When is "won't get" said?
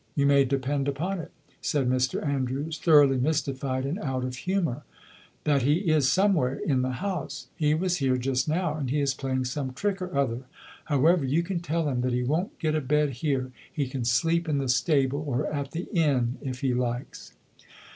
12.23-12.73